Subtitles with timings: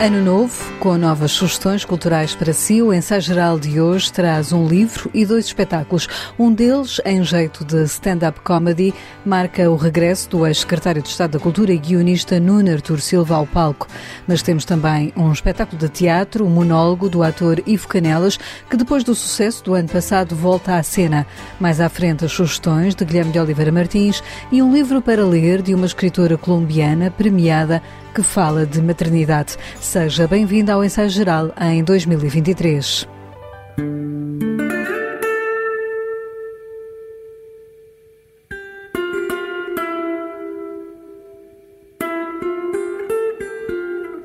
[0.00, 4.66] Ano novo, com novas sugestões culturais para si, o ensaio geral de hoje traz um
[4.66, 6.08] livro e dois espetáculos.
[6.38, 8.94] Um deles, em jeito de stand-up comedy,
[9.26, 13.46] marca o regresso do ex-secretário de Estado da Cultura e guionista Nuno Artur Silva ao
[13.46, 13.86] palco.
[14.26, 18.38] Mas temos também um espetáculo de teatro, um monólogo do ator Ivo Canelas,
[18.70, 21.26] que depois do sucesso do ano passado volta à cena.
[21.60, 25.60] Mais à frente, as sugestões de Guilherme de Oliveira Martins e um livro para ler
[25.60, 29.56] de uma escritora colombiana premiada que fala de maternidade.
[29.80, 33.08] Seja bem-vindo ao Ensaio Geral em 2023.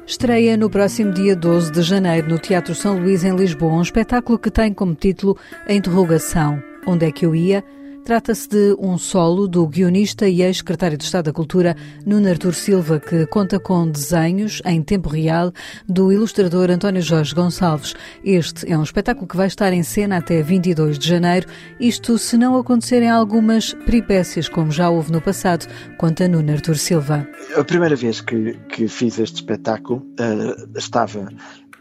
[0.07, 4.39] Estreia no próximo dia 12 de janeiro no Teatro São Luís, em Lisboa, um espetáculo
[4.39, 6.61] que tem como título A Interrogação.
[6.87, 7.63] Onde é que eu ia?
[8.05, 11.75] Trata-se de um solo do guionista e ex-secretário de Estado da Cultura
[12.05, 15.51] Nuno Artur Silva, que conta com desenhos em tempo real
[15.89, 17.95] do ilustrador António Jorge Gonçalves.
[18.23, 21.47] Este é um espetáculo que vai estar em cena até 22 de janeiro,
[21.79, 25.65] isto se não acontecerem algumas peripécias, como já houve no passado,
[25.97, 27.27] conta Nuno Artur Silva.
[27.57, 31.27] A primeira vez que, que fiz este espetáculo uh, estava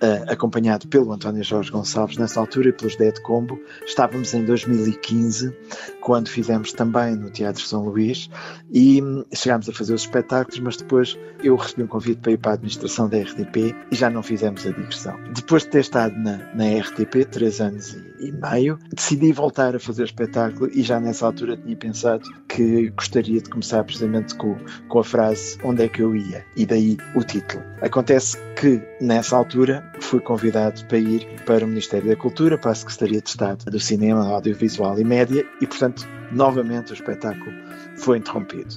[0.03, 3.61] uh, acompanhado pelo António Jorge Gonçalves nessa altura e pelos Dead Combo.
[3.87, 5.55] Estávamos em 2015,
[6.01, 8.31] quando fizemos também no Teatro São Luís
[8.71, 12.39] e hum, chegámos a fazer os espetáculos, mas depois eu recebi um convite para ir
[12.39, 15.19] para a administração da RTP e já não fizemos a digressão.
[15.35, 19.79] Depois de ter estado na, na RTP, três anos e, e meio, decidi voltar a
[19.79, 24.57] fazer espetáculo e já nessa altura tinha pensado que gostaria de começar precisamente com,
[24.89, 27.63] com a frase onde é que eu ia e daí o título.
[27.81, 32.75] Acontece que nessa altura fui convidado para ir para o Ministério da Cultura, para a
[32.75, 37.51] Secretaria de Estado do Cinema, Audiovisual e Média, e portanto, novamente o espetáculo
[37.97, 38.75] foi interrompido.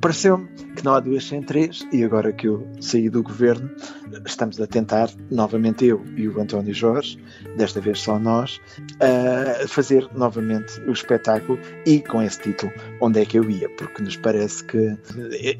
[0.00, 3.68] Pareceu-me que não há duas sem três, e agora que eu saí do governo,
[4.24, 7.18] estamos a tentar, novamente eu e o António Jorge,
[7.56, 8.60] desta vez só nós,
[9.00, 13.68] a fazer novamente o espetáculo e com esse título, Onde é que eu ia?
[13.70, 14.96] Porque nos parece que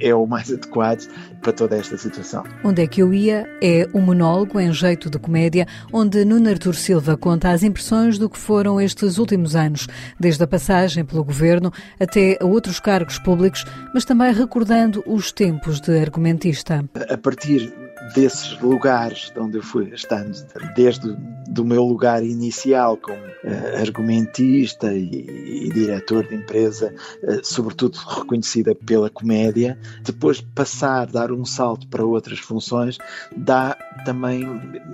[0.00, 1.08] é o mais adequado
[1.40, 2.44] para toda esta situação.
[2.64, 6.74] Onde é que eu ia é um monólogo em jeito de comédia, onde Nuno Artur
[6.74, 9.86] Silva conta as impressões do que foram estes últimos anos,
[10.18, 13.64] desde a passagem pelo governo até a outros cargos públicos,
[13.98, 16.84] mas também recordando os tempos de argumentista.
[17.10, 17.74] A partir
[18.14, 20.34] desses lugares de onde eu fui estando,
[20.74, 21.16] desde
[21.48, 28.74] do meu lugar inicial como uh, argumentista e, e, diretor de empresa, uh, sobretudo reconhecida
[28.74, 32.98] pela comédia, depois passar, dar um salto para outras funções,
[33.34, 34.44] dá também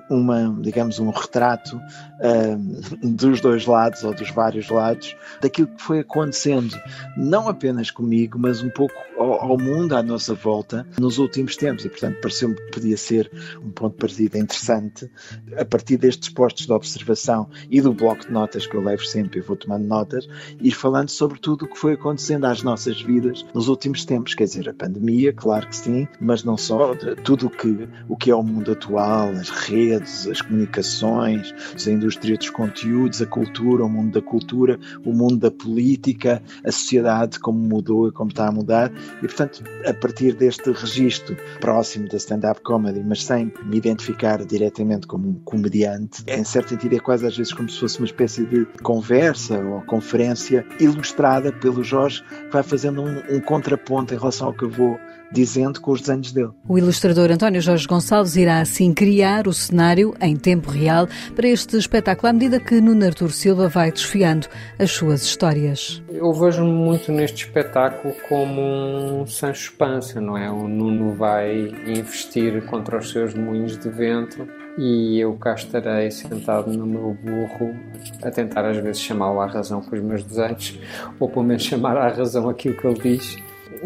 [0.08, 6.00] uma, digamos, um retrato uh, dos dois lados ou dos vários lados daquilo que foi
[6.00, 6.80] acontecendo,
[7.16, 11.84] não apenas comigo, mas um pouco ao, ao mundo à nossa volta nos últimos tempos.
[11.84, 13.30] E, portanto, pareceu-me que podia ser
[13.62, 15.10] um ponto de partida interessante.
[15.56, 19.38] A partir destes postos de observação e do bloco de notas que eu levo sempre
[19.38, 20.28] e vou tomando notas,
[20.60, 24.44] ir falando sobre tudo o que foi acontecendo às nossas vidas nos últimos tempos, quer
[24.44, 28.34] dizer, a pandemia, claro que sim, mas não só, tudo o que, o que é
[28.34, 31.54] o mundo atual, as redes, as comunicações,
[31.86, 36.72] a indústria dos conteúdos, a cultura, o mundo da cultura, o mundo da política, a
[36.72, 42.08] sociedade, como mudou e como está a mudar, e portanto, a partir deste registro próximo
[42.08, 47.00] da stand-up comedy, mas sem me identificar diretamente como um comediante, em certo sentido é
[47.00, 52.22] quase às vezes como se fosse uma espécie de conversa ou conferência ilustrada pelo Jorge,
[52.22, 54.98] que vai fazendo um, um contraponto em relação ao que eu vou
[55.34, 56.50] dizendo com os desenhos dele.
[56.68, 61.76] O ilustrador António Jorge Gonçalves irá assim criar o cenário em tempo real para este
[61.76, 64.46] espetáculo à medida que Nuno Artur Silva vai desfiando
[64.78, 66.02] as suas histórias.
[66.08, 70.50] Eu vejo-me muito neste espetáculo como um Sancho Pança, não é?
[70.50, 74.46] O Nuno vai investir contra os seus moinhos de vento
[74.76, 77.74] e eu cá estarei sentado no meu burro
[78.22, 80.78] a tentar às vezes chamá-lo à razão com os meus desenhos
[81.18, 83.38] ou pelo menos chamar à razão aquilo que ele diz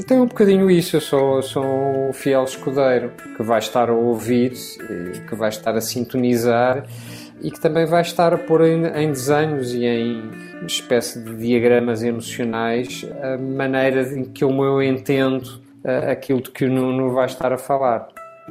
[0.06, 4.52] tem um bocadinho isso, eu sou, sou um fiel escudeiro que vai estar a ouvir,
[5.28, 6.86] que vai estar a sintonizar
[7.40, 10.30] e que também vai estar a pôr em, em desenhos e em
[10.66, 16.70] espécie de diagramas emocionais a maneira em que eu entendo uh, aquilo de que o
[16.70, 18.08] Nuno vai estar a falar.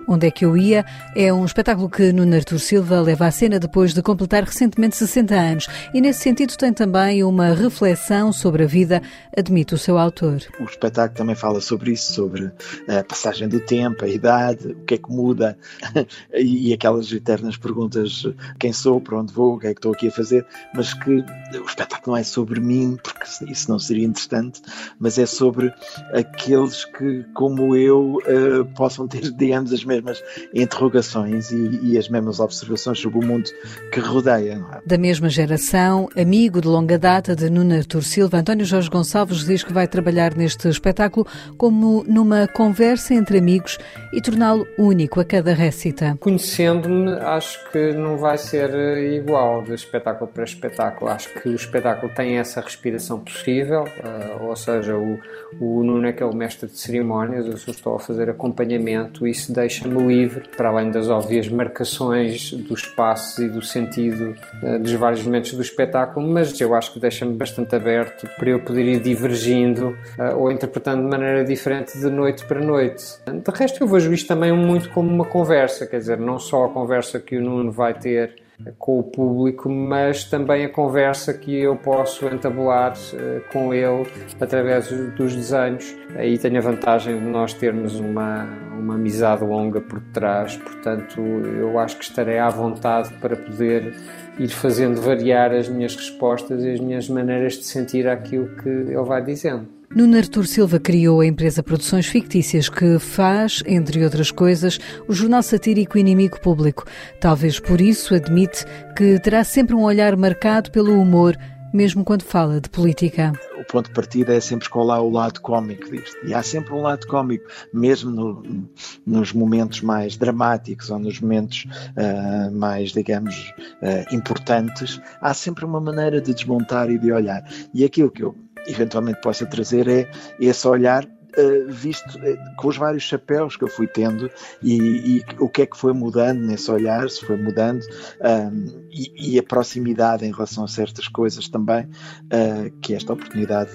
[0.07, 0.85] Onde é que eu ia?
[1.15, 5.35] É um espetáculo que Nuno Artur Silva leva à cena depois de completar recentemente 60
[5.35, 9.01] anos e, nesse sentido, tem também uma reflexão sobre a vida,
[9.35, 10.41] admite o seu autor.
[10.59, 12.51] O espetáculo também fala sobre isso, sobre
[12.87, 15.57] a passagem do tempo, a idade, o que é que muda
[16.33, 18.25] e aquelas eternas perguntas:
[18.59, 21.23] quem sou, para onde vou, o que é que estou aqui a fazer, mas que
[21.53, 24.61] o espetáculo não é sobre mim, porque isso não seria interessante,
[24.99, 25.73] mas é sobre
[26.13, 30.23] aqueles que, como eu, uh, possam ter, digamos, as mesmas
[30.53, 33.49] interrogações e, e as mesmas observações sobre o mundo
[33.91, 34.63] que rodeia.
[34.73, 34.81] É?
[34.85, 39.63] Da mesma geração, amigo de longa data de Nuno Artur Silva, António Jorge Gonçalves diz
[39.63, 41.25] que vai trabalhar neste espetáculo
[41.57, 43.77] como numa conversa entre amigos
[44.13, 46.17] e torná-lo único a cada récita.
[46.19, 48.69] Conhecendo-me, acho que não vai ser
[49.13, 51.09] igual de espetáculo para espetáculo.
[51.09, 55.19] Acho que o espetáculo tem essa respiração possível, uh, ou seja, o,
[55.59, 59.27] o Nuno é que é o mestre de cerimónias, eu só estou a fazer acompanhamento,
[59.27, 64.91] isso deixa-me livre, para além das óbvias marcações do espaço e do sentido uh, dos
[64.93, 68.99] vários momentos do espetáculo, mas eu acho que deixa-me bastante aberto para eu poder ir
[68.99, 73.03] divergindo uh, ou interpretando de maneira diferente de noite para noite.
[73.25, 76.69] De resto, eu vejo isto também muito como uma conversa, quer dizer, não só a
[76.69, 78.46] conversa que o Nuno vai ter
[78.77, 84.07] com o público, mas também a conversa que eu posso entabular uh, com ele
[84.39, 85.95] através dos desenhos.
[86.15, 88.45] Aí tenho a vantagem de nós termos uma,
[88.77, 93.93] uma amizade longa por trás, portanto, eu acho que estarei à vontade para poder
[94.39, 98.95] ir fazendo variar as minhas respostas e as minhas maneiras de sentir aquilo que ele
[99.03, 99.76] vai dizendo.
[99.95, 105.41] Nuno Artur Silva criou a empresa Produções Fictícias que faz, entre outras coisas, o jornal
[105.41, 106.85] satírico Inimigo Público.
[107.21, 111.37] Talvez por isso admite que terá sempre um olhar marcado pelo humor,
[111.73, 113.31] mesmo quando fala de política.
[113.57, 116.17] O ponto de partida é sempre escolar o lado cómico disto.
[116.25, 118.67] E há sempre um lado cómico, mesmo no,
[119.05, 125.79] nos momentos mais dramáticos ou nos momentos uh, mais, digamos, uh, importantes, há sempre uma
[125.79, 127.43] maneira de desmontar e de olhar.
[127.73, 128.35] E aquilo que eu
[128.67, 130.09] eventualmente possa trazer é
[130.39, 131.05] esse olhar
[131.37, 134.29] uh, visto uh, com os vários chapéus que eu fui tendo
[134.61, 137.81] e, e, o que é que foi mudando nesse olhar, se foi mudando
[138.21, 143.71] um, e, e, a proximidade em relação a certas coisas também uh, que esta oportunidade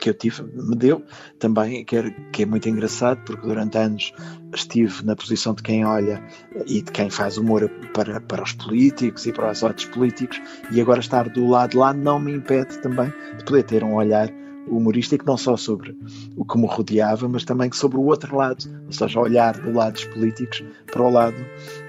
[0.00, 1.02] que eu tive me deu
[1.38, 4.12] também, que é, que é muito engraçado porque durante anos
[4.54, 6.22] estive na posição de quem olha
[6.66, 10.40] e de quem faz humor para, para os políticos e para os outros políticos
[10.70, 14.30] e agora estar do lado lá não me impede também de poder ter um olhar
[14.66, 15.96] humorístico não só sobre
[16.36, 19.94] o que me rodeava, mas também sobre o outro lado, ou seja, olhar do lado
[19.94, 21.36] dos políticos para o lado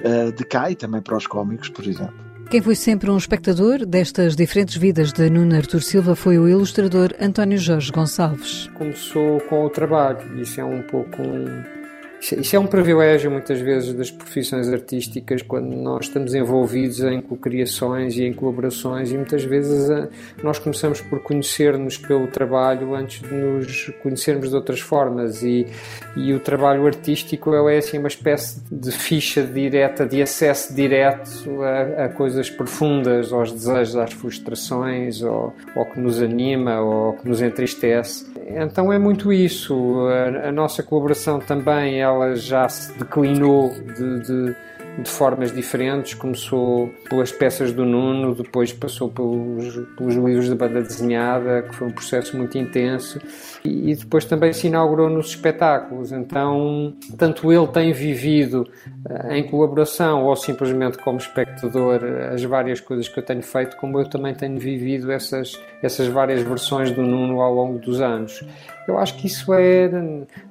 [0.04, 2.28] uh, de cá e também para os cómicos, por exemplo.
[2.50, 7.14] Quem foi sempre um espectador destas diferentes vidas de Nuno Artur Silva foi o ilustrador
[7.20, 8.70] António Jorge Gonçalves.
[8.74, 11.77] Começou com o trabalho, isso é um pouco um,
[12.20, 18.18] isso é um privilégio muitas vezes das profissões artísticas quando nós estamos envolvidos em cocriações
[18.18, 20.10] e em colaborações e muitas vezes eh,
[20.44, 25.68] nós começamos por conhecer-nos pelo trabalho antes de nos conhecermos de outras formas e,
[26.16, 32.06] e o trabalho artístico é assim uma espécie de ficha direta, de acesso direto a,
[32.06, 37.42] a coisas profundas, aos desejos, às frustrações, ou ao que nos anima ou que nos
[37.42, 38.26] entristece.
[38.48, 40.08] Então é muito isso.
[40.08, 44.56] A, a nossa colaboração também ela já se declinou de, de
[44.98, 46.14] de formas diferentes.
[46.14, 51.88] Começou pelas peças do Nuno, depois passou pelos, pelos livros de banda desenhada, que foi
[51.88, 53.20] um processo muito intenso,
[53.64, 56.12] e, e depois também se inaugurou nos espetáculos.
[56.12, 58.68] Então, tanto ele tem vivido
[59.10, 62.02] eh, em colaboração ou simplesmente como espectador
[62.34, 66.42] as várias coisas que eu tenho feito, como eu também tenho vivido essas, essas várias
[66.42, 68.44] versões do Nuno ao longo dos anos.
[68.88, 69.90] Eu acho que isso é,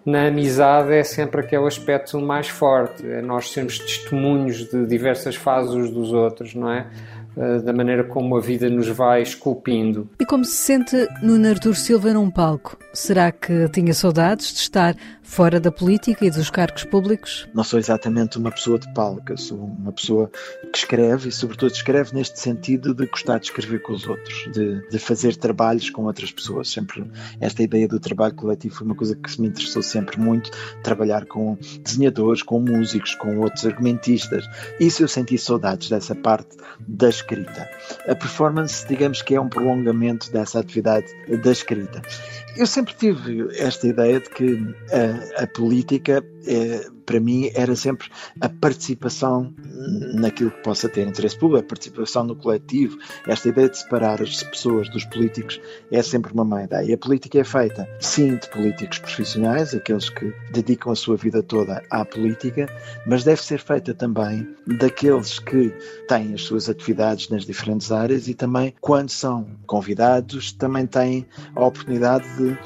[0.04, 5.90] na amizade, é sempre aquele aspecto mais forte, é nós sermos testemunhos de diversas fases
[5.90, 6.86] dos outros, não é?
[7.36, 10.08] Eh, da maneira como a vida nos vai esculpindo.
[10.18, 12.78] E como se sente no Artur Silva num palco?
[12.94, 14.96] Será que tinha saudades de estar
[15.26, 17.46] fora da política e dos cargos públicos?
[17.52, 20.30] Não sou exatamente uma pessoa de palco, sou uma pessoa
[20.72, 24.88] que escreve e, sobretudo, escreve neste sentido de gostar de escrever com os outros, de,
[24.88, 26.70] de fazer trabalhos com outras pessoas.
[26.70, 27.04] Sempre
[27.40, 30.50] esta ideia do trabalho coletivo foi uma coisa que me interessou sempre muito,
[30.82, 34.48] trabalhar com desenhadores, com músicos, com outros argumentistas.
[34.78, 36.56] Isso eu senti saudades dessa parte
[36.86, 37.68] da escrita.
[38.08, 41.06] A performance, digamos que é um prolongamento dessa atividade
[41.42, 42.00] da escrita.
[42.56, 44.74] Eu sempre tive esta ideia de que
[45.36, 48.08] a, política é, para mim era sempre
[48.40, 49.54] a participação
[50.14, 52.98] naquilo que possa ter interesse público, a participação no coletivo.
[53.26, 56.94] Esta ideia de separar as pessoas dos políticos é sempre uma má ideia.
[56.94, 61.82] A política é feita, sim, de políticos profissionais, aqueles que dedicam a sua vida toda
[61.90, 62.66] à política,
[63.06, 65.72] mas deve ser feita também daqueles que
[66.08, 71.64] têm as suas atividades nas diferentes áreas e também, quando são convidados, também têm a
[71.64, 72.58] oportunidade de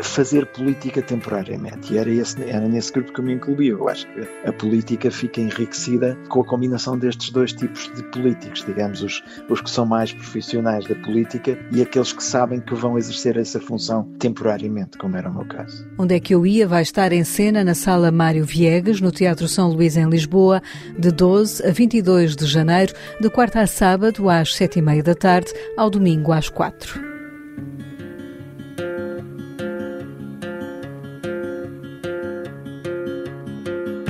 [0.00, 1.92] fazer política temporariamente.
[1.92, 3.72] E era, esse, era nesse grupo que eu me incluía.
[3.72, 8.64] Eu acho que a política fica enriquecida com a combinação destes dois tipos de políticos,
[8.64, 12.98] digamos, os, os que são mais profissionais da política e aqueles que sabem que vão
[12.98, 15.86] exercer essa função temporariamente, como era o meu caso.
[15.98, 19.48] Onde é que eu ia vai estar em cena na Sala Mário Viegas, no Teatro
[19.48, 20.62] São Luís, em Lisboa,
[20.98, 25.14] de 12 a 22 de janeiro, de quarta a sábado às sete e meia da
[25.14, 27.15] tarde, ao domingo às quatro.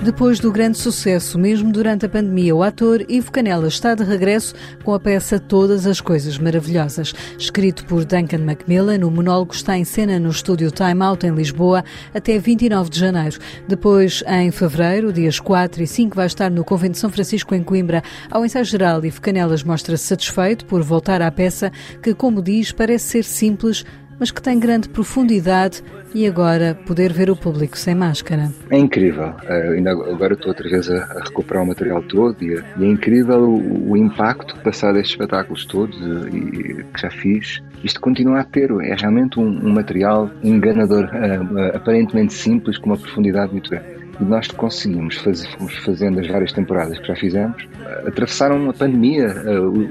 [0.06, 4.54] Depois do grande sucesso, mesmo durante a pandemia, o ator Ivo Canela está de regresso
[4.84, 7.12] com a peça Todas as Coisas Maravilhosas.
[7.36, 11.84] Escrito por Duncan Macmillan, o monólogo está em cena no estúdio Time Out em Lisboa
[12.14, 13.36] até 29 de janeiro.
[13.66, 17.64] Depois, em fevereiro, dias 4 e 5, vai estar no Convento de São Francisco em
[17.64, 18.00] Coimbra.
[18.30, 23.06] Ao ensaio geral, Ivo Canelas mostra-se satisfeito por voltar à peça que, como diz, parece
[23.06, 23.84] ser simples,
[24.18, 25.82] mas que tem grande profundidade
[26.14, 28.50] e agora poder ver o público sem máscara.
[28.70, 29.28] É incrível.
[29.28, 33.96] Uh, ainda agora estou outra vez a, recuperar o material todo e, é incrível o,
[33.96, 37.62] impacto passado estes espetáculos todos uh, e, que já fiz.
[37.84, 38.70] Isto continua a ter.
[38.82, 45.16] É realmente um, material enganador, uh, aparentemente simples, com uma profundidade muito grande nós conseguimos,
[45.16, 47.66] fazer, fomos fazendo as várias temporadas que já fizemos,
[48.06, 49.28] atravessaram a pandemia,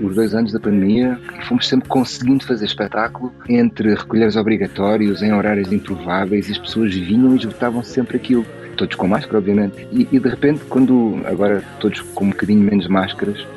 [0.02, 5.34] os dois anos da pandemia, e fomos sempre conseguindo fazer espetáculo entre recolheres obrigatórios, em
[5.34, 8.46] horários improváveis, e as pessoas vinham e esgotavam sempre aquilo.
[8.76, 9.88] Todos com máscara, obviamente.
[9.92, 13.48] E, e de repente, quando agora todos com um bocadinho menos máscaras,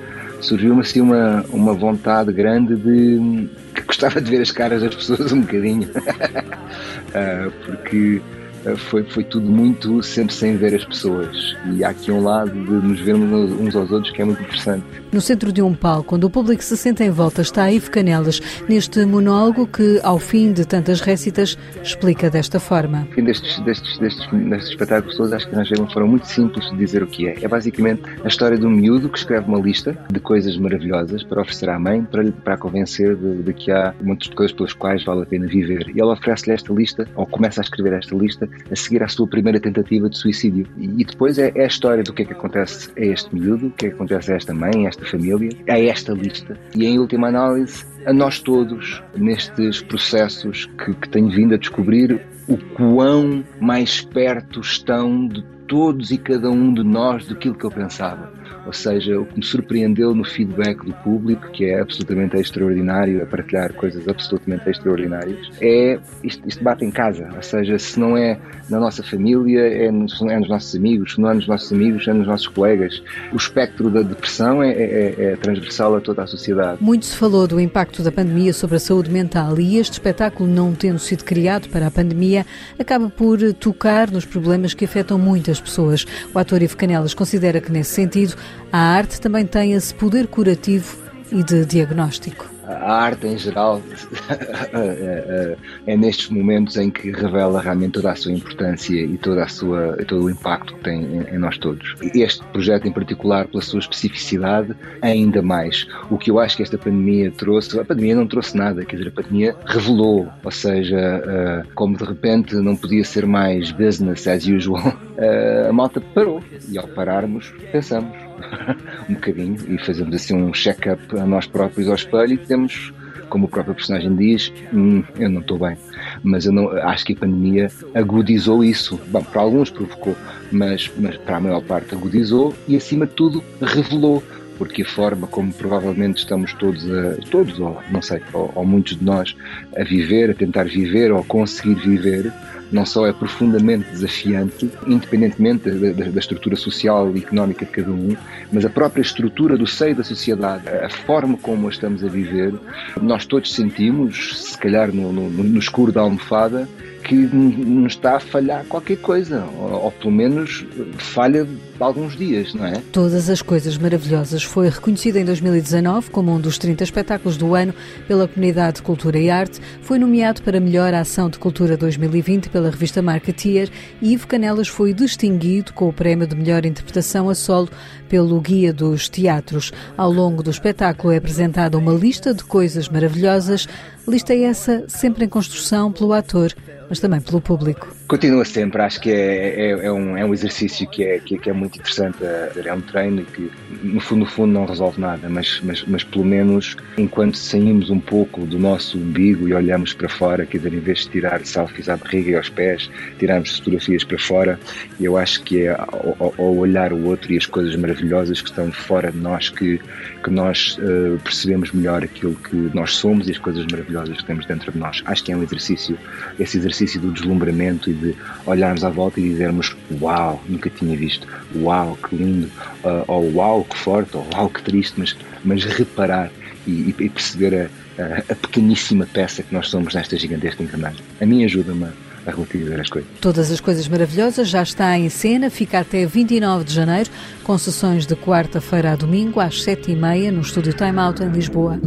[0.41, 5.33] surgiu-me assim uma, uma vontade grande de que gostava de ver as caras das pessoas
[5.33, 5.89] um bocadinho.
[5.89, 8.38] uh, porque eh,
[8.77, 11.57] foi, foi tudo muito sempre sem ver as pessoas.
[11.73, 14.85] E há aqui um lado de nos vermos uns aos outros que é muito interessante.
[15.13, 18.41] No centro de um palco, quando o público se senta em volta, está Ivo Canelas,
[18.69, 23.07] neste monólogo que, ao fim de tantas récitas, explica desta forma.
[23.15, 26.77] Fim destes, destes, destes, destes espetáculos todos, acho que arranjei uma forma muito simples de
[26.77, 27.37] dizer o que é.
[27.43, 31.41] É basicamente a história de um miúdo que escreve uma lista de coisas maravilhosas para
[31.41, 35.05] oferecer à mãe, para, para a convencer de, de que há muitas coisas pelas quais
[35.05, 35.91] vale a pena viver.
[35.95, 39.27] E ela oferece-lhe esta lista, ou começa a escrever esta lista, a seguir à sua
[39.27, 40.67] primeira tentativa de suicídio.
[40.77, 43.71] E, depois é, é, a história do que é que acontece a este miúdo, o
[43.71, 46.59] que é que acontece a esta mãe, a esta família, a esta lista.
[46.75, 52.21] E em última análise, a nós todos, nestes processos que, que tenho vindo a descobrir,
[52.47, 57.71] o quão mais perto estão de todos e cada um de nós daquilo que eu
[57.71, 58.33] pensava.
[58.67, 63.27] Ou seja, o que me surpreendeu no feedback do público, que é absolutamente extraordinário, a
[63.27, 67.31] partilhar coisas absolutamente extraordinárias, é isto, isto bate em casa.
[67.35, 71.21] Ou seja, se não é na nossa família, é nos, é nos nossos amigos, se
[71.21, 73.03] não é nos nossos amigos, é nos nossos colegas.
[73.33, 76.83] O espectro da depressão é, é, é transversal a toda a sociedade.
[76.83, 80.75] Muito se falou do impacto da pandemia sobre a saúde mental e este espetáculo, não
[80.75, 82.45] tendo sido criado para a pandemia,
[82.79, 86.07] acaba por tocar nos problemas que afetam muitas pessoas.
[86.35, 88.35] O ator Ivo Canelas considera que, nesse sentido,
[88.73, 90.97] a arte também tem esse poder curativo
[91.31, 92.58] e de diagnóstico.
[92.69, 93.81] A arte, em geral,
[94.75, 95.57] é,
[95.87, 99.49] é, é nestes momentos em que revela realmente toda a sua importância e toda a
[99.49, 101.95] sua, todo o impacto que tem em, em nós todos.
[102.15, 105.87] Este projeto, em particular, pela sua especificidade, ainda mais.
[106.11, 109.09] O que eu acho que esta pandemia trouxe, a pandemia não trouxe nada, quer dizer,
[109.09, 114.47] a pandemia revelou, ou seja, eh, como de repente não podia ser mais business as
[114.47, 116.43] usual, eh, a malta parou.
[116.69, 118.28] E ao pararmos, pensamos
[119.09, 122.93] um bocadinho e fazemos assim um check-up a nós próprios ao espelho e temos,
[123.29, 125.77] como o próprio personagem diz, hum, eu não estou bem.
[126.23, 129.01] Mas eu não, acho que a pandemia agudizou isso.
[129.09, 130.17] Bom, para alguns provocou,
[130.51, 134.23] mas, mas para a maior parte agudizou e acima de tudo revelou
[134.59, 138.99] porque a forma como provavelmente estamos todos a, todos, ou não sei, ou, ou, muitos
[138.99, 139.37] de nós,
[139.77, 142.33] a viver, a tentar viver ou conseguir viver,
[142.71, 148.17] não só é profundamente desafiante, independentemente da, da, estrutura social e económica de cada um,
[148.53, 152.55] mas a própria estrutura do seio da sociedade, a forma como a estamos a viver,
[153.01, 156.69] nós todos sentimos, se calhar no, no, no escuro da almofada,
[157.09, 160.67] que nos está a falhar qualquer coisa, ou, ou, pelo menos
[160.99, 162.83] falha de alguns dias, não é?
[162.93, 167.75] Todas as coisas maravilhosas foi reconhecida em 2019 como um dos 30 espetáculos do ano
[168.07, 172.69] pela Comunidade de Cultura e Arte, foi nomeado para Melhor Ação de Cultura 2020 pela
[172.71, 173.71] revista Marketeer
[174.03, 177.71] e Ivo Canelas foi distinguido com o prémio de melhor interpretação a solo
[178.09, 179.73] pelo Guia dos Teatros.
[179.97, 183.67] Ao longo do espetáculo é apresentada uma lista de coisas maravilhosas,
[184.09, 186.55] lista essa sempre em construção pelo ator
[186.89, 187.98] mas também pelo público.
[188.09, 191.39] Continua sempre, acho que é, é, é, um, é um exercício que é, que, é,
[191.39, 195.29] que é muito interessante, é um treino que no fundo, no fundo não resolve nada,
[195.29, 200.09] mas, mas, mas pelo menos enquanto saímos um pouco do nosso umbigo e olhamos para
[200.09, 204.05] fora, quer dizer, em vez de tirar selfies à barriga e aos pés, tirarmos fotografias
[204.05, 204.59] para fora,
[204.99, 208.73] eu acho que é ao, ao olhar o outro e as coisas maravilhosas que estão
[208.73, 209.79] fora de nós que,
[210.25, 214.47] que nós uh, percebemos melhor aquilo que nós somos e as coisas maravilhosas que temos
[214.47, 215.03] dentro de nós.
[215.05, 215.99] Acho que é um exercício,
[216.41, 218.15] esse exercício do deslumbramento de
[218.47, 221.27] olharmos à volta e dizermos uau, nunca tinha visto,
[221.57, 222.51] uau, que lindo,
[222.85, 226.31] uh, ou uau, que forte, ou uau, que triste, mas, mas reparar
[226.67, 231.01] e, e perceber a, a, a, pequeníssima peça que nós somos nesta gigantesca engrenagem.
[231.21, 231.87] A mim ajuda-me
[232.27, 233.11] a relativizar as coisas.
[233.21, 237.11] Todas as coisas maravilhosas já está em cena, fica até 29 de janeiro,
[237.43, 241.81] com sessões de quarta-feira a domingo às 7h30 no Estúdio Time Out em Lisboa.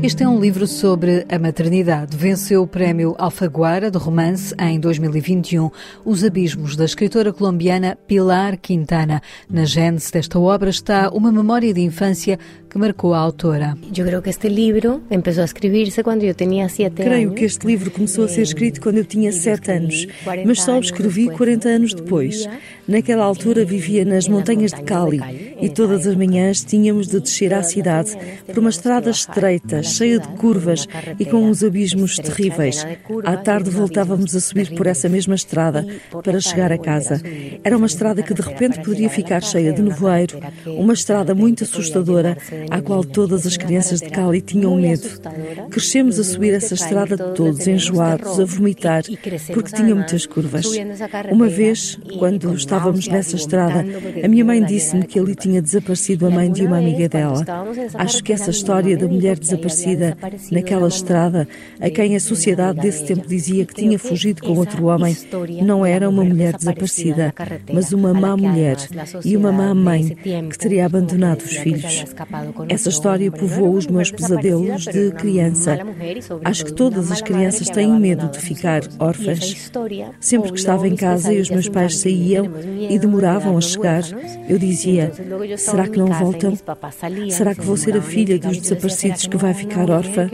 [0.00, 2.16] Este é um livro sobre a maternidade.
[2.16, 5.70] Venceu o prémio Alfaguara de romance em 2021.
[6.04, 9.20] Os Abismos, da escritora colombiana Pilar Quintana.
[9.50, 12.38] Na gênese desta obra está uma memória de infância
[12.68, 13.76] que marcou a autora.
[13.96, 17.12] Eu creio que este livro começou a escrever-se quando eu tinha sete anos.
[17.12, 20.06] Creio que este livro começou a ser escrito quando eu tinha sete anos,
[20.44, 22.48] mas só o escrevi 40 anos depois.
[22.86, 25.20] Naquela altura vivia nas montanhas de Cali
[25.60, 30.28] e todas as manhãs tínhamos de descer à cidade por uma estrada estreita, cheia de
[30.28, 30.86] curvas
[31.18, 32.86] e com uns abismos terríveis.
[33.24, 35.86] À tarde voltávamos a subir por essa mesma estrada
[36.22, 37.20] para chegar a casa.
[37.62, 42.36] Era uma estrada que de repente poderia ficar cheia de nevoeiro, uma estrada muito assustadora
[42.70, 45.08] à qual todas as crianças de Cali tinham medo.
[45.70, 49.02] Crescemos a subir essa estrada todos enjoados, a vomitar,
[49.52, 50.66] porque tinha muitas curvas.
[51.30, 53.84] Uma vez, quando estávamos nessa estrada,
[54.22, 57.44] a minha mãe disse-me que ali tinha desaparecido a mãe de uma amiga dela.
[57.94, 60.16] Acho que essa história da mulher desaparecida
[60.50, 61.48] naquela estrada,
[61.80, 65.16] a quem a sociedade desse tempo dizia que tinha fugido com outro homem,
[65.62, 67.34] não era uma mulher desaparecida,
[67.72, 68.76] mas uma má mulher
[69.24, 70.16] e uma má mãe
[70.50, 72.04] que teria abandonado os filhos.
[72.68, 75.78] Essa história povoou os meus pesadelos de criança.
[76.44, 79.70] Acho que todas as crianças têm medo de ficar órfãs.
[80.20, 82.46] Sempre que estava em casa e os meus pais saíam
[82.88, 84.02] e demoravam a chegar,
[84.48, 85.12] eu dizia:
[85.56, 86.56] será que não voltam?
[87.30, 90.28] Será que vou ser a filha dos desaparecidos que vai ficar órfã?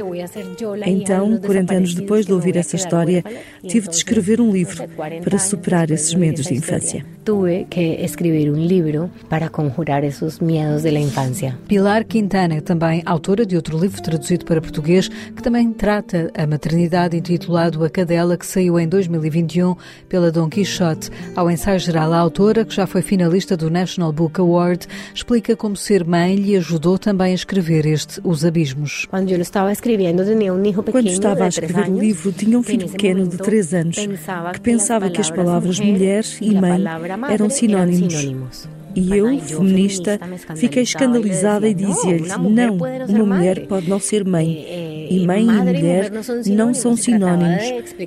[0.86, 3.24] Então, 40 anos depois de ouvir essa história,
[3.66, 4.84] tive de escrever um livro
[5.22, 7.13] para superar esses medos de infância.
[7.24, 11.58] Tive que escrever um livro para conjurar esses medos da infância.
[11.66, 17.16] Pilar Quintana também autora de outro livro traduzido para português que também trata a maternidade,
[17.16, 19.74] intitulado A Cadela, que saiu em 2021
[20.06, 21.10] pela Dom Quixote.
[21.34, 25.76] Ao ensaio geral, a autora, que já foi finalista do National Book Award, explica como
[25.76, 29.06] ser mãe lhe ajudou também a escrever este Os Abismos.
[29.08, 32.62] Quando eu estava escrevendo, tinha um filho Quando estava a escrever o livro, tinha um
[32.62, 36.84] filho pequeno de três anos que pensava que as palavras mulher e mãe
[37.30, 38.68] eram sinónimos.
[38.94, 40.20] E eu, feminista,
[40.56, 42.76] fiquei escandalizada e dizia-lhe: não,
[43.08, 44.83] uma mulher pode não ser mãe.
[45.14, 46.10] E mãe e mulher
[46.46, 47.62] não são sinónimos.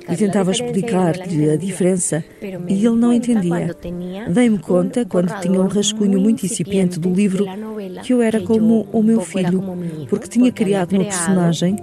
[0.08, 2.24] E tentava explicar-lhe a diferença.
[2.42, 3.74] E ele não entendia.
[4.28, 7.46] Dei-me conta, quando tinha um rascunho muito incipiente do livro,
[8.02, 9.62] que eu era como o meu filho,
[10.08, 11.76] porque tinha criado uma personagem,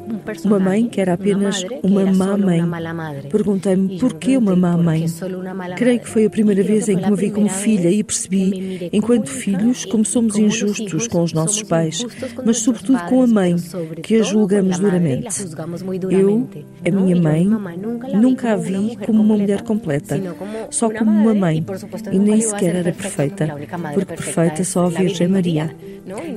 [0.43, 2.61] uma mãe que era apenas uma má mãe.
[3.29, 5.05] Perguntei-me por que uma má mãe.
[5.75, 9.29] Creio que foi a primeira vez em que me vi como filha e percebi enquanto
[9.29, 12.05] filhos, como somos injustos com os nossos pais,
[12.45, 13.55] mas sobretudo com a mãe,
[14.03, 15.14] que a julgamos duramente.
[16.11, 16.47] Eu,
[16.85, 17.45] a minha mãe,
[18.13, 20.19] nunca a vi como uma mulher completa,
[20.69, 21.65] só como uma mãe,
[22.11, 23.47] e nem sequer era perfeita,
[23.93, 25.75] porque perfeita só a Virgem Maria.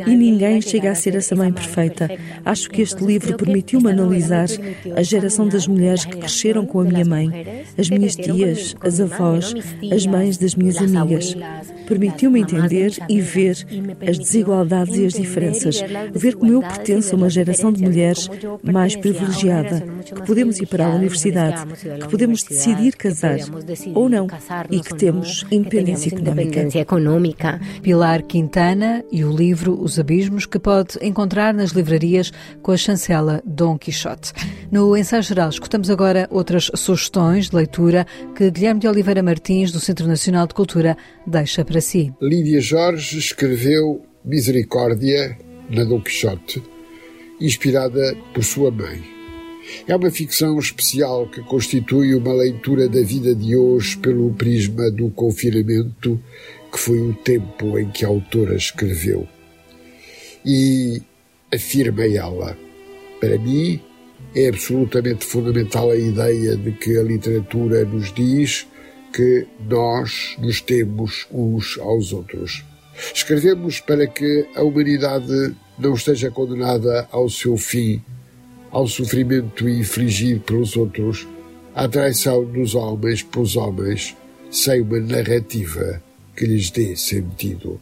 [0.07, 2.09] E ninguém chega a ser essa mãe perfeita.
[2.45, 4.49] Acho que este livro permitiu-me analisar
[4.97, 9.55] a geração das mulheres que cresceram com a minha mãe, as minhas tias, as avós,
[9.93, 11.37] as mães das minhas amigas.
[11.87, 13.57] Permitiu-me entender e ver
[14.07, 15.81] as desigualdades e as diferenças,
[16.12, 18.29] ver como eu pertenço a uma geração de mulheres
[18.62, 21.66] mais privilegiada, que podemos ir para a universidade,
[22.01, 23.38] que podemos decidir casar
[23.94, 24.27] ou não
[24.71, 27.61] e que temos independência económica.
[27.83, 33.42] Pilar Quintana e o livro Os Abismos, que pode encontrar nas livrarias com a chancela
[33.44, 34.33] Dom Quixote.
[34.71, 39.81] No ensaio geral, escutamos agora outras sugestões de leitura que Guilherme de Oliveira Martins, do
[39.81, 42.12] Centro Nacional de Cultura, deixa para si.
[42.21, 45.38] Lídia Jorge escreveu Misericórdia
[45.71, 46.62] na Dom Quixote,
[47.40, 49.03] inspirada por sua mãe.
[49.87, 55.11] É uma ficção especial que constitui uma leitura da vida de hoje pelo prisma do
[55.11, 56.20] confinamento,
[56.72, 59.29] que foi o tempo em que a autora escreveu.
[60.44, 61.03] E
[61.53, 62.57] afirma ela:
[63.20, 63.81] Para mim,
[64.35, 68.66] é absolutamente fundamental a ideia de que a literatura nos diz
[69.12, 72.64] que nós nos temos uns aos outros.
[73.14, 78.03] Escrevemos para que a humanidade não esteja condenada ao seu fim,
[78.71, 81.27] ao sofrimento infligido pelos outros,
[81.75, 84.17] à traição dos homens pelos homens,
[84.51, 86.03] sem uma narrativa
[86.37, 87.81] que lhes dê sentido.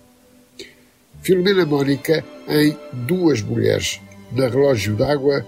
[1.23, 4.01] Filomena Mónica, em Duas Mulheres,
[4.33, 5.45] na Relógio d'Água,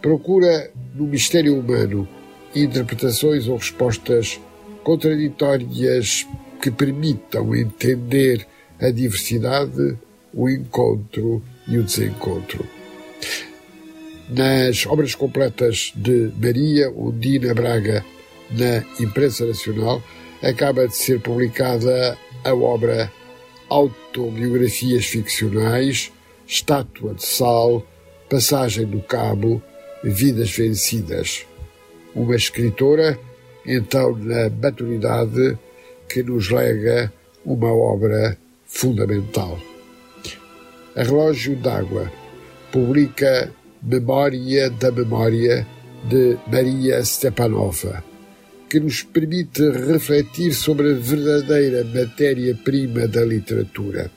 [0.00, 2.08] procura no mistério humano
[2.54, 4.40] interpretações ou respostas
[4.82, 6.26] contraditórias
[6.62, 8.46] que permitam entender
[8.80, 9.96] a diversidade,
[10.32, 12.66] o encontro e o desencontro.
[14.28, 18.04] Nas obras completas de Maria Undina Braga,
[18.50, 20.02] na imprensa nacional,
[20.42, 23.12] acaba de ser publicada a obra
[23.68, 26.10] Autobiografias Ficcionais,
[26.46, 27.86] Estátua de Sal,
[28.28, 29.62] Passagem do Cabo,
[30.02, 31.46] Vidas Vencidas.
[32.14, 33.18] Uma escritora,
[33.66, 35.58] então na maturidade,
[36.08, 37.12] que nos lega
[37.44, 39.58] uma obra fundamental.
[41.02, 42.10] Relógio d'Água
[42.72, 45.66] publica Memória da Memória
[46.08, 48.02] de Maria Stepanova
[48.68, 54.10] que nos permite refletir sobre a verdadeira matéria-prima da literatura.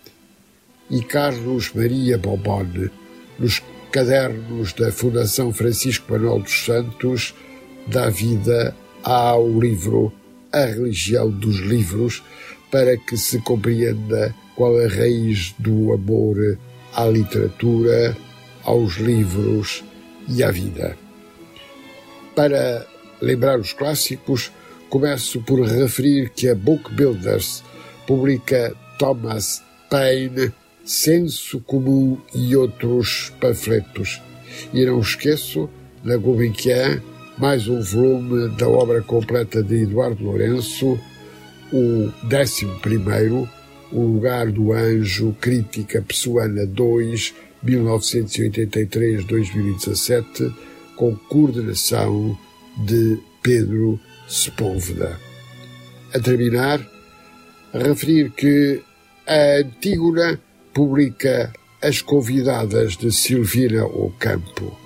[0.89, 2.91] E Carlos Maria Bobone,
[3.39, 7.33] nos cadernos da Fundação Francisco Manuel dos Santos,
[7.87, 10.11] dá vida ao livro
[10.51, 12.21] A Religião dos Livros,
[12.69, 16.57] para que se compreenda qual a raiz do amor
[16.95, 18.15] à literatura,
[18.63, 19.83] aos livros
[20.27, 20.97] e à vida.
[22.35, 22.87] Para
[23.21, 24.51] lembrar os clássicos,
[24.89, 27.63] começo por referir que a Book Builders
[28.05, 30.51] publica Thomas Paine,
[30.83, 34.21] Senso Comum e outros panfletos.
[34.73, 35.69] E não esqueço,
[36.03, 37.01] na Gulbenkian,
[37.37, 40.99] mais um volume da obra completa de Eduardo Lourenço,
[41.71, 42.65] o 11
[43.91, 50.51] O Lugar do Anjo, Crítica Pessoana 2, 1983-2017,
[50.95, 52.35] com coordenação
[52.85, 55.17] de Pedro Sepúlveda.
[56.13, 56.85] A terminar,
[57.73, 58.81] a referir que
[59.27, 60.37] a Antígona
[60.73, 64.77] publica As Convidadas de Silvina Ocampo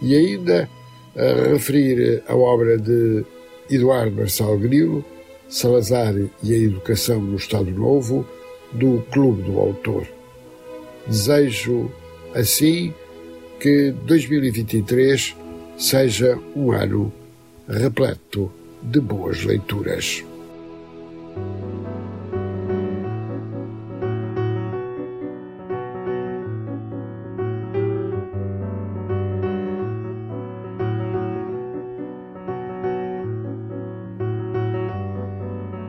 [0.00, 0.68] e ainda
[1.16, 3.24] a referir a obra de
[3.70, 5.04] Eduardo Marçal Grilo,
[5.52, 8.26] Salazar e a Educação no Estado Novo,
[8.72, 10.06] do Clube do Autor.
[11.06, 11.92] Desejo,
[12.34, 12.94] assim,
[13.60, 15.36] que 2023
[15.76, 17.12] seja um ano
[17.68, 18.50] repleto
[18.82, 20.24] de boas leituras.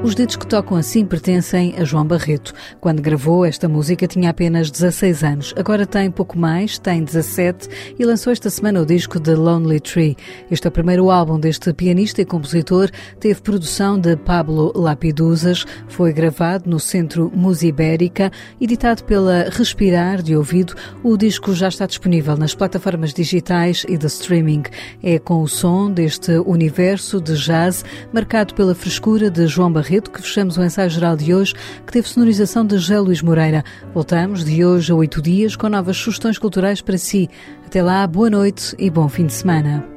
[0.03, 2.53] Os dedos que tocam assim pertencem a João Barreto.
[2.81, 5.53] Quando gravou esta música tinha apenas 16 anos.
[5.57, 10.17] Agora tem pouco mais, tem 17 e lançou esta semana o disco The Lonely Tree.
[10.51, 12.89] Este é o primeiro álbum deste pianista e compositor.
[13.17, 15.65] Teve produção de Pablo Lapiduzas.
[15.87, 20.75] Foi gravado no Centro Musibérica, editado pela Respirar de Ouvido.
[21.01, 24.63] O disco já está disponível nas plataformas digitais e de streaming.
[25.01, 30.09] É com o som deste universo de jazz marcado pela frescura de João Barreto Barreto
[30.09, 31.53] que fechamos o ensaio geral de hoje,
[31.85, 33.63] que teve sonorização de José Luís Moreira.
[33.93, 37.29] Voltamos de hoje a oito dias com novas sugestões culturais para si.
[37.63, 39.92] Até lá, boa noite e bom fim de semana.